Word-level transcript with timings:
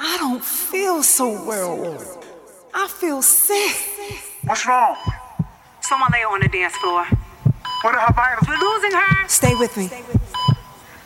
I 0.00 0.16
don't 0.18 0.44
feel 0.44 1.02
so 1.02 1.44
well. 1.44 1.98
I 2.72 2.86
feel 2.86 3.20
sick. 3.20 4.22
What's 4.44 4.64
wrong? 4.64 4.96
Someone 5.80 6.10
lay 6.12 6.22
on 6.22 6.40
the 6.40 6.48
dance 6.48 6.76
floor. 6.76 7.04
What 7.82 7.94
are 7.96 8.00
her 8.00 8.12
vitals? 8.14 8.46
We're 8.46 8.58
losing 8.58 8.92
her. 8.92 9.28
Stay 9.28 9.56
with 9.56 9.76
me. 9.76 9.90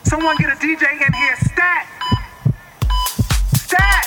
Someone 0.03 0.35
get 0.37 0.51
a 0.51 0.55
DJ 0.57 0.93
in 0.93 1.13
here. 1.13 1.35
Stat. 1.37 1.87
Stat. 3.55 4.05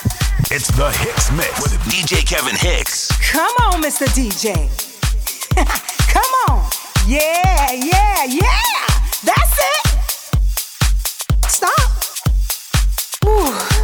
It's 0.51 0.67
the 0.67 0.89
HixMix 0.89 1.61
with 1.61 1.73
DJ 1.91 2.25
Kevin 2.25 2.55
Hicks. 2.55 3.11
Come 3.31 3.53
on, 3.63 3.81
Mr. 3.83 4.07
DJ. 4.07 4.69
Come 6.13 6.33
on. 6.47 6.69
Yeah, 7.05 7.73
yeah, 7.73 8.23
yeah. 8.23 8.87
That's 9.25 9.59
it. 9.59 9.85
Stop. 11.49 11.91
Ooh. 13.25 13.76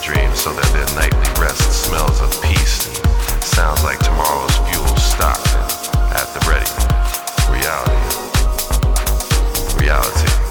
dreams 0.00 0.40
so 0.40 0.52
that 0.52 0.66
their 0.72 0.86
nightly 0.94 1.42
rest 1.42 1.84
smells 1.84 2.20
of 2.20 2.30
peace 2.42 2.86
and 3.32 3.42
sounds 3.42 3.82
like 3.84 3.98
tomorrow's 3.98 4.56
fuel 4.68 4.96
stocked 4.96 5.48
and 5.54 5.72
at 6.12 6.26
the 6.34 6.40
ready. 6.48 6.70
Reality. 7.52 7.92
Reality. 9.82 10.45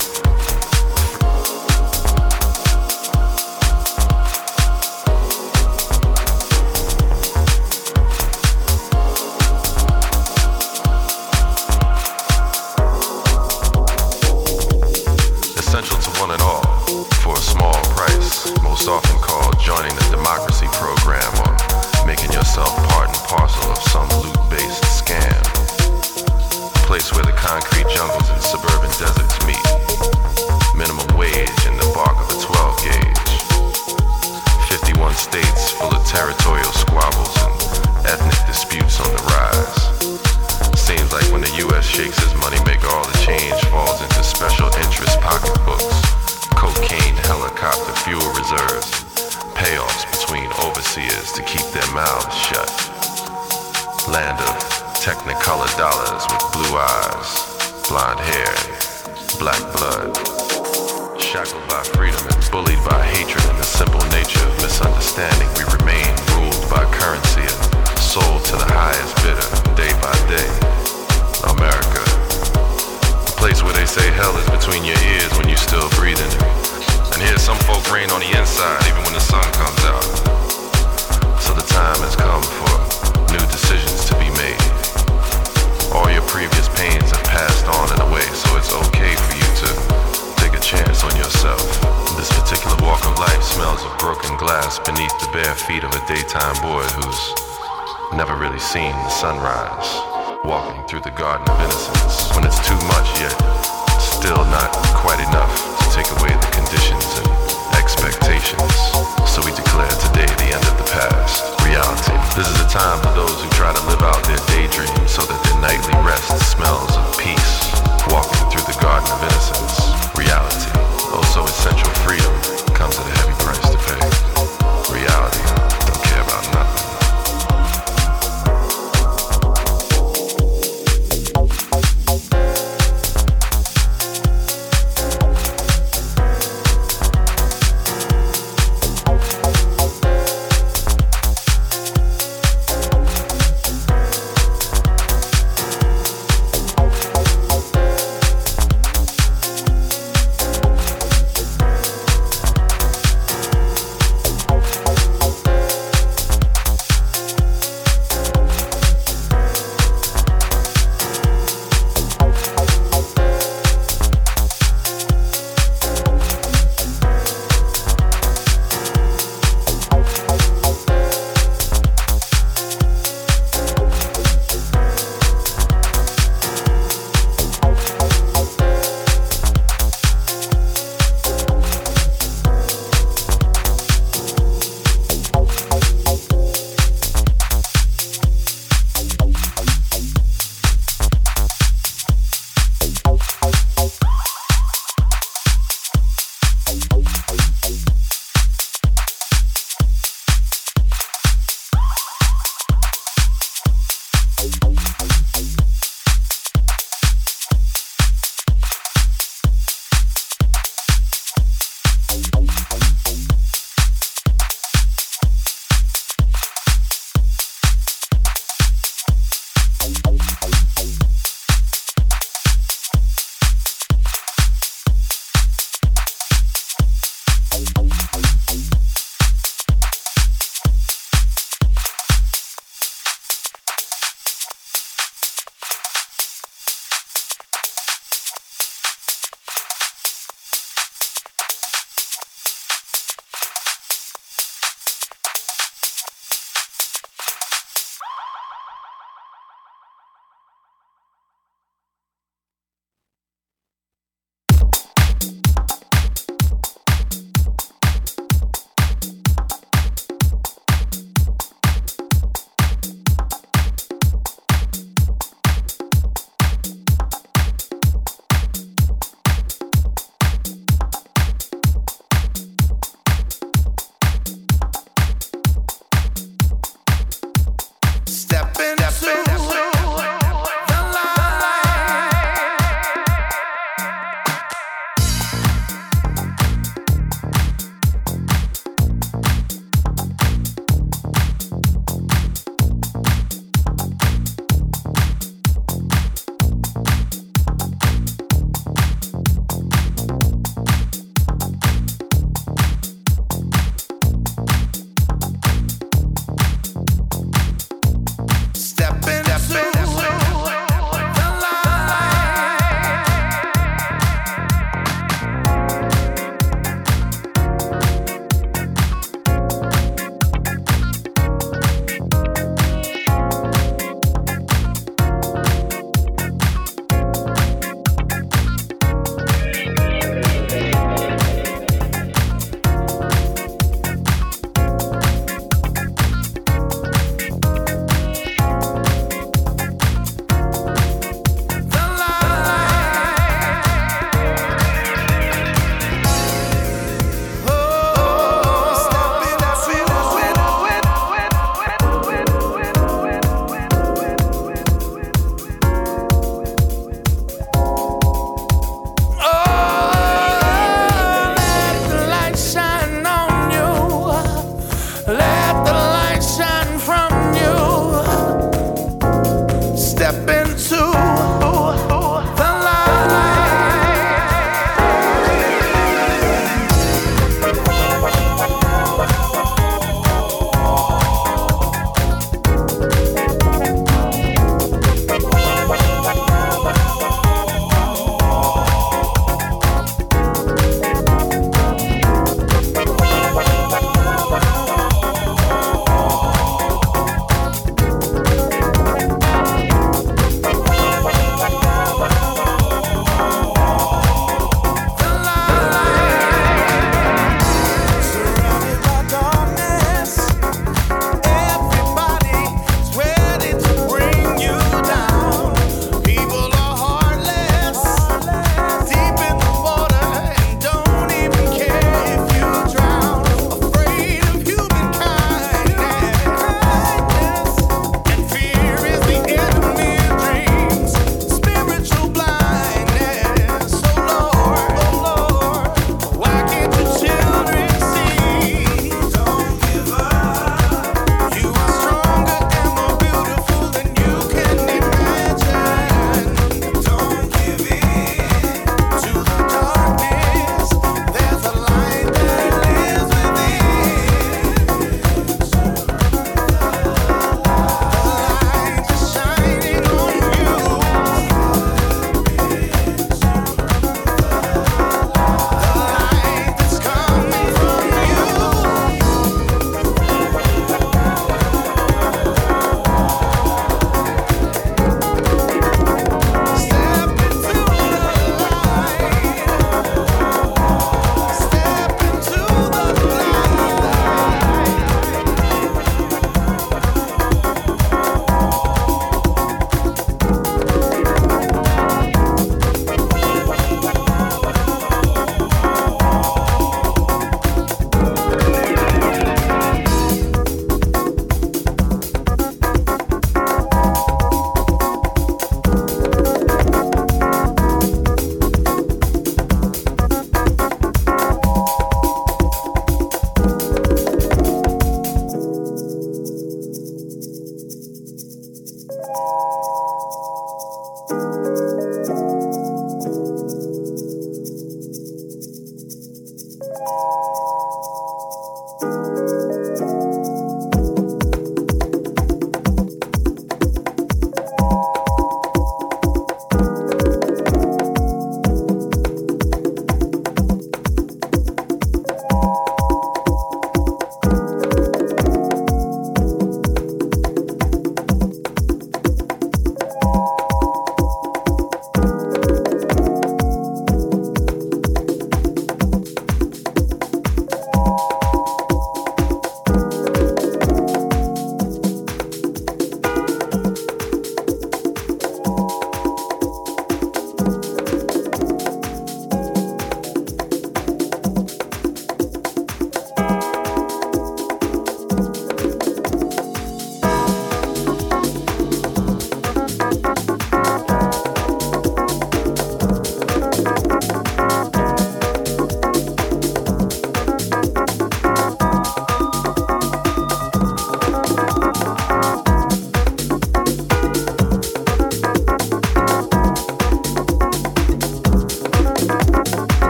never 98.16 98.36
really 98.38 98.60
seen 98.60 98.92
the 98.92 99.10
sunrise, 99.10 100.00
walking 100.46 100.82
through 100.88 101.02
the 101.02 101.12
Garden 101.12 101.46
of 101.50 101.60
Innocence 101.60 102.34
when 102.34 102.46
it's 102.46 102.55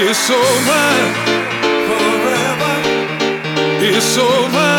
It's 0.00 0.30
over 0.30 0.86
forever. 1.88 2.74
It's 3.82 4.16
over 4.16 4.72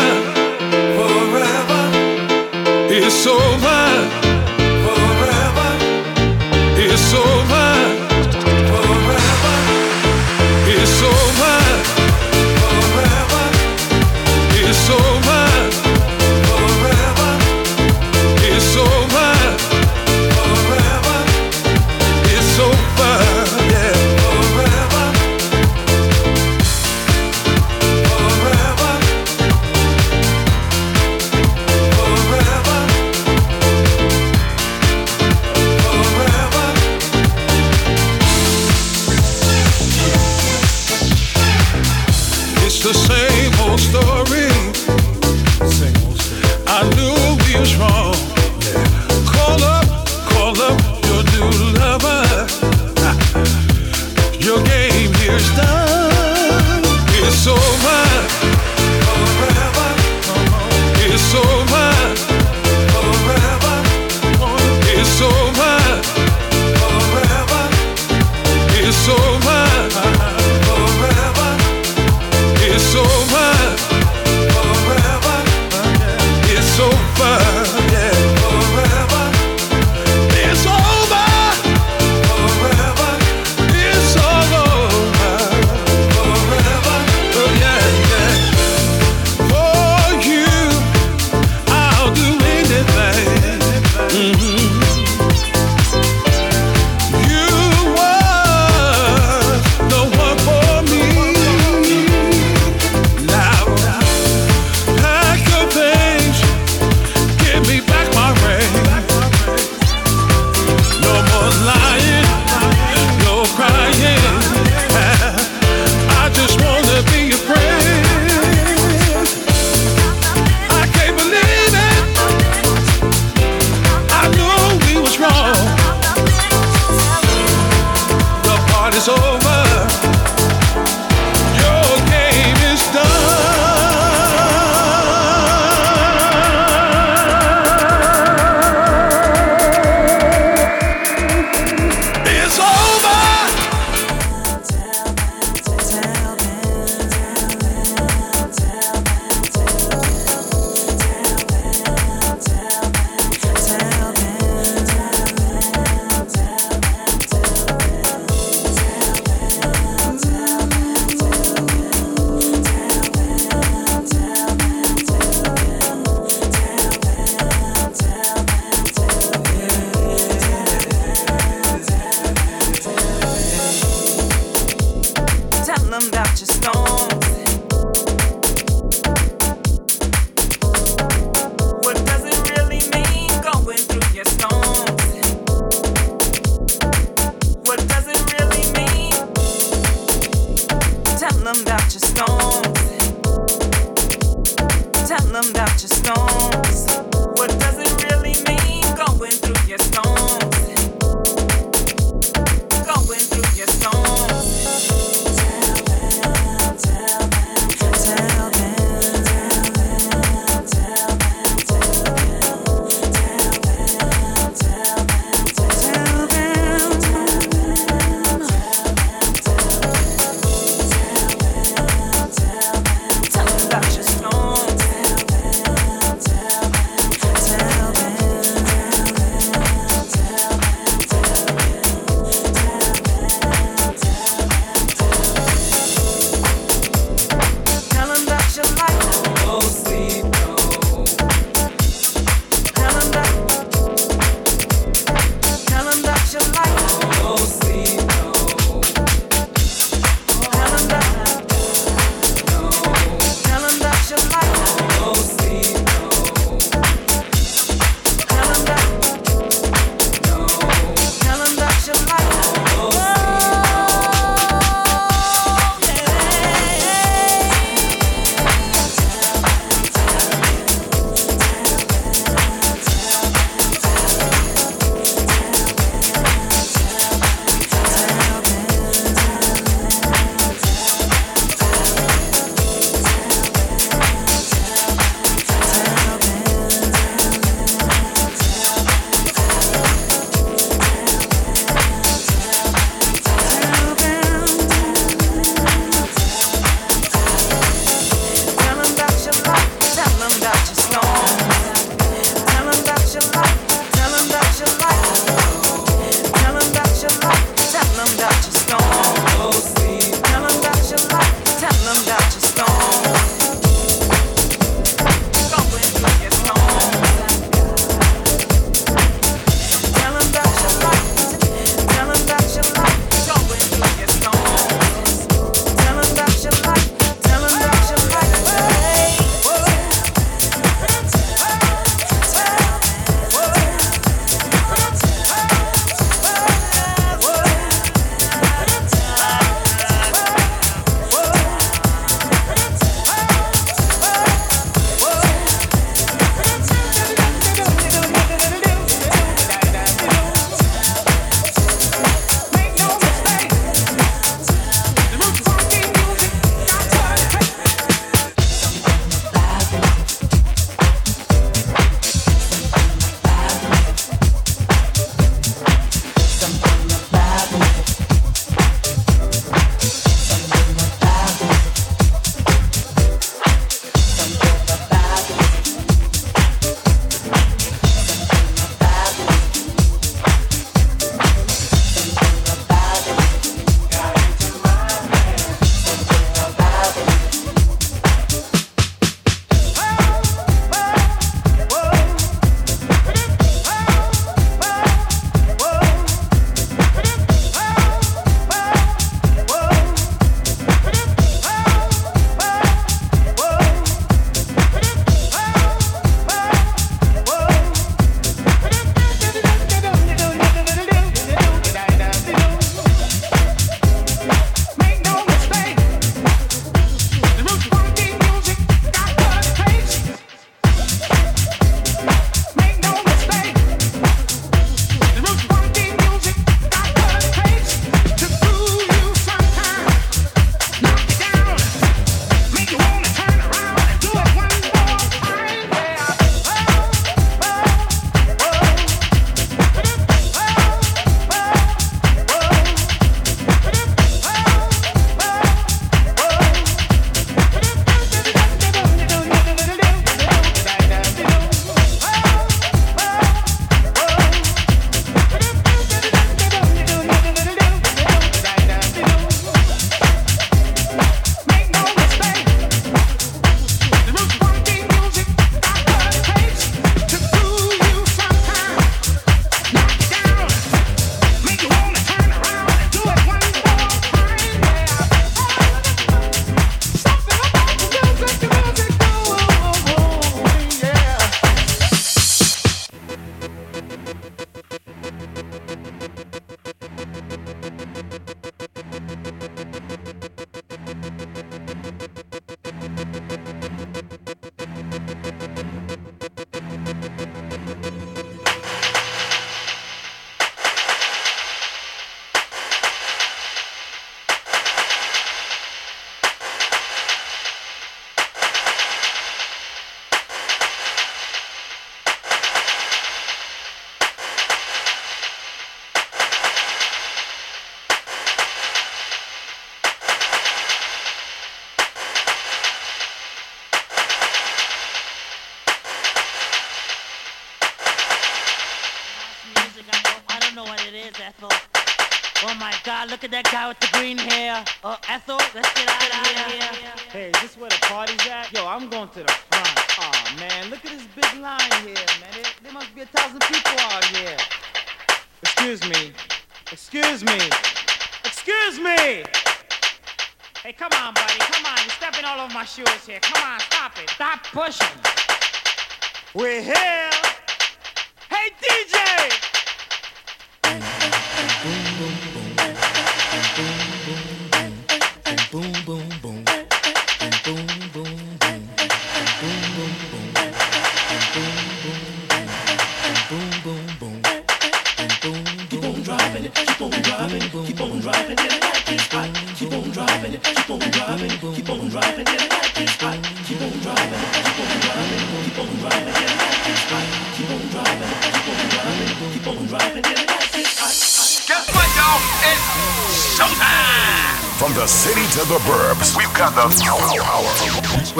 forever. 0.96 1.82
It's 2.88 3.26
over. 3.26 3.69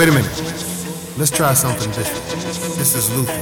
Wait 0.01 0.09
a 0.09 0.13
minute. 0.13 0.33
Let's 1.19 1.31
try 1.31 1.53
something 1.53 1.91
different. 1.91 2.25
This 2.79 2.95
is 2.95 3.15
Luther 3.15 3.35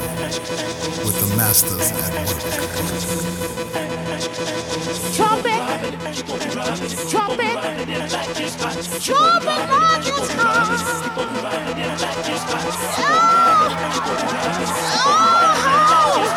with 1.07 1.15
the 1.21 1.37
Masters 1.37 1.93
at 1.93 2.13
Work. 2.27 2.43
Trumpet, 5.15 5.63
trumpet, 7.09 7.55
trumpet 9.01 9.71
like 9.71 10.03
it's 10.05 10.29
I'm 16.19 16.35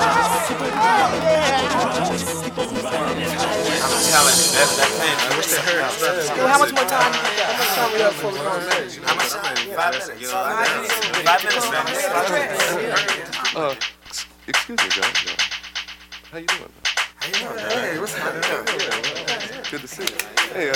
telling 4.12 4.38
you, 4.38 4.48
that, 4.54 4.70
that 4.78 4.92
thing, 5.02 5.18
I 5.18 5.34
wish 5.38 5.50
they 5.50 5.62
heard 5.66 5.82
it. 5.82 6.38
Yo, 6.38 6.46
how 6.48 6.60
much 6.60 6.74
more 6.74 6.86
time? 6.86 7.14
How 7.14 7.58
much 7.58 7.74
time 7.74 7.90
we 7.94 8.00
have 8.02 8.14
before 8.14 8.32
we 8.32 8.38
go 8.38 8.48
on 8.48 8.62
stage? 8.70 9.00
How 9.02 9.16
much 9.16 9.30
time? 9.30 9.58
Five 9.74 9.92
minutes. 9.94 10.22
You 10.22 10.28
five 10.28 10.70
minutes. 10.78 10.94
Five 11.26 11.42
minutes, 11.44 11.68
man. 11.72 11.86
Five 12.12 12.30
minutes. 12.30 13.56
Uh, 13.56 13.76
ex- 14.06 14.26
excuse 14.48 14.78
me, 14.78 14.90
guys. 14.90 15.18
Uh, 15.26 15.36
how 16.32 16.38
you 16.38 16.46
doing? 16.48 16.72
Hey, 17.22 17.98
what's 18.00 18.14
happening? 18.14 18.66
Good 19.72 19.82
to 19.82 19.88
see 19.88 20.04
you. 20.04 20.18
Hey, 20.54 20.70
uh, 20.70 20.76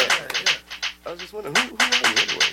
I 1.05 1.11
was 1.11 1.19
just 1.19 1.33
wondering, 1.33 1.55
who, 1.55 1.61
who 1.61 1.75
are 1.75 1.85
you 2.09 2.17
anyway? 2.25 2.44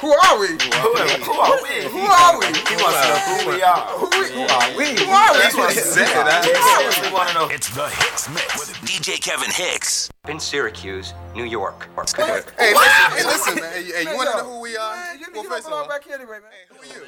You 0.00 0.08
know? 0.08 0.14
Who 0.14 0.14
are 0.14 0.38
we? 0.40 0.46
Who 0.48 0.92
are 0.94 1.06
we? 1.06 1.24
Who 1.24 1.32
are 1.32 1.62
we? 1.62 1.74
Who 1.90 1.98
are 2.06 2.38
we? 2.38 2.46
He 2.46 2.76
wants 2.78 2.98
to 3.02 3.08
know 3.08 3.18
who 3.42 3.50
we 3.50 3.62
are. 3.62 3.80
Who 3.98 4.06
we? 4.06 4.30
Who 4.30 4.42
are 4.42 4.76
we? 4.76 4.84
Who 4.94 5.10
are 5.10 5.32
we? 5.32 5.38
That's 5.38 5.56
what 5.56 5.72
he 5.72 5.78
said. 5.80 6.44
He 6.44 6.54
seriously 6.54 7.12
want 7.12 7.28
to 7.30 7.34
know. 7.34 7.48
It's 7.48 7.68
the 7.74 7.86
HixMix 7.86 8.58
with 8.58 8.70
DJ 8.88 9.20
Kevin 9.20 9.50
Hicks. 9.50 10.10
In 10.28 10.38
Syracuse, 10.38 11.14
New 11.34 11.44
York. 11.44 11.88
Hey, 12.16 12.32
listen, 12.34 12.52
hey, 12.58 13.24
listen, 13.24 13.54
man. 13.56 13.72
Hey, 13.72 13.84
hey, 13.84 14.02
you 14.10 14.16
want 14.16 14.30
to 14.30 14.36
know 14.38 14.44
who 14.52 14.60
we 14.60 14.76
are? 14.76 14.94
Man, 14.94 15.18
you, 15.18 15.26
Well, 15.34 15.42
you 15.44 15.48
first 15.48 15.64
don't 15.64 15.72
of 15.72 15.78
all, 15.78 15.84
belong 15.84 15.88
back 15.88 16.04
here 16.04 16.14
anyway, 16.16 16.38
man. 16.38 16.52
who 16.68 16.76
are 16.78 16.86
you? 16.86 17.02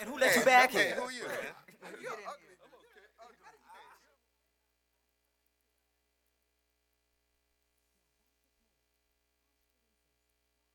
And 0.00 0.08
who 0.10 0.18
let 0.18 0.36
you 0.36 0.42
back 0.44 0.70
Hey, 0.70 0.86
here? 0.88 0.94
who 0.96 1.02
are 1.04 1.12
you? 1.12 1.22
man? 1.26 1.38